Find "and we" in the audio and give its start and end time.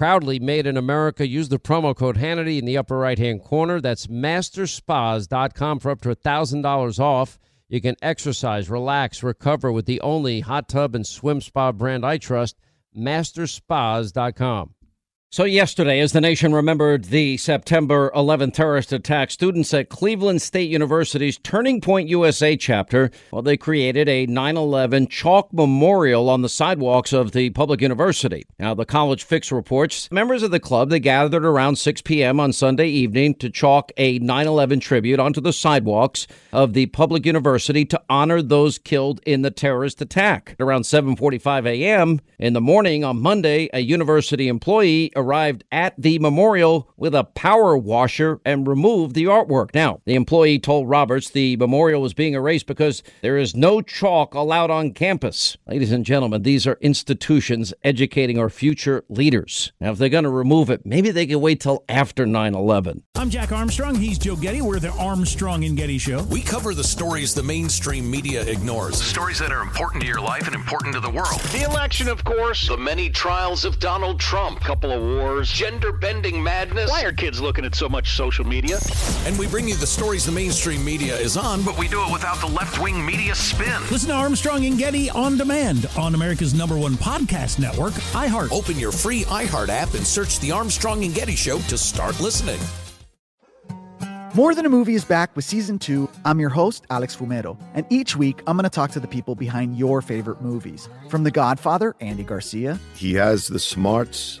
79.26-79.46